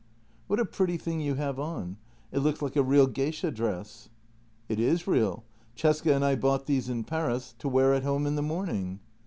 "What 0.47 0.59
a 0.59 0.65
pretty 0.65 0.97
thing 0.97 1.19
you 1.19 1.35
have 1.35 1.59
on. 1.59 1.97
It 2.31 2.39
looks 2.39 2.59
like 2.63 2.75
a 2.75 2.81
real 2.81 3.05
geisha 3.05 3.51
dress."" 3.51 4.09
It 4.67 4.79
is 4.79 5.05
real. 5.05 5.43
Cesca 5.77 6.11
and 6.15 6.25
I 6.25 6.33
bought 6.33 6.65
these 6.65 6.89
in 6.89 7.03
Paris 7.03 7.53
to 7.59 7.69
wear 7.69 7.93
at 7.93 8.01
home 8.01 8.25
in 8.25 8.33
the 8.33 8.41
morning." 8.41 8.99